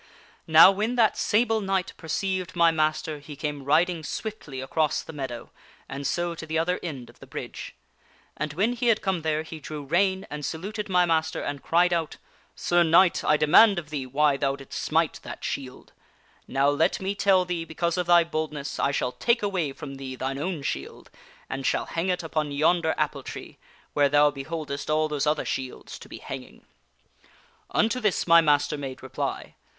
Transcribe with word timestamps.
"Now 0.47 0.71
when 0.71 0.95
that 0.95 1.15
Sable 1.15 1.61
Knight 1.61 1.93
perceived 1.95 2.55
my 2.55 2.71
master 2.71 3.19
he 3.19 3.35
came 3.35 3.61
riding 3.63 4.03
swiftly 4.03 4.59
across 4.59 5.03
the 5.03 5.13
meadow 5.13 5.51
and 5.87 6.07
so 6.07 6.33
to 6.33 6.47
the 6.47 6.57
other 6.57 6.79
end 6.81 7.07
of 7.07 7.19
the 7.19 7.27
bridge. 7.27 7.75
And 8.35 8.51
when 8.53 8.73
he 8.73 8.87
had 8.87 9.03
come 9.03 9.21
there 9.21 9.43
he 9.43 9.59
drew 9.59 9.83
rein 9.85 10.25
and 10.31 10.43
saluted 10.43 10.89
my 10.89 11.05
master 11.05 11.39
and 11.41 11.61
cried 11.61 11.93
out, 11.93 12.17
* 12.41 12.53
Sir 12.55 12.81
Knight, 12.81 13.23
I 13.23 13.37
demand 13.37 13.77
of 13.77 13.91
thee 13.91 14.07
why 14.07 14.37
thou 14.37 14.55
didst 14.55 14.81
smite 14.83 15.19
that 15.21 15.43
shield. 15.43 15.93
Now 16.47 16.67
let, 16.69 16.99
me 16.99 17.13
tell 17.13 17.45
thee, 17.45 17.63
because 17.63 17.95
of 17.95 18.07
thy 18.07 18.23
boldness, 18.23 18.79
I 18.79 18.89
shall 18.89 19.11
take 19.11 19.43
away 19.43 19.71
from 19.71 19.97
The 19.97 20.17
page 20.17 20.19
telleth. 20.19 20.33
J. 20.33 20.33
J 20.33 20.33
of 20.33 20.33
the 20.33 20.33
Sable 20.33 20.33
thee 20.33 20.41
thine 20.49 20.55
own 20.57 20.63
shield, 20.63 21.11
and 21.47 21.63
shall 21.63 21.85
hang 21.85 22.09
it 22.09 22.23
upon 22.23 22.51
yonder 22.51 22.95
apple 22.97 23.21
Knigkt. 23.21 23.25
tree 23.25 23.57
^ 23.93 23.93
w 23.93 24.03
here 24.03 24.09
thou 24.09 24.31
beholdest 24.31 24.89
all 24.89 25.07
those 25.07 25.27
other 25.27 25.45
shields 25.45 25.99
to 25.99 26.09
be 26.09 26.17
hang 26.17 26.41
ing.' 26.43 26.65
Unto 27.69 27.99
this 27.99 28.25
my 28.25 28.41
master 28.41 28.79
made 28.79 29.03
reply. 29.03 29.53